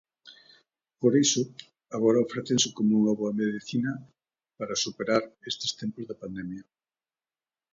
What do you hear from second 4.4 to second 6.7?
para superar estes tempos de pandemia.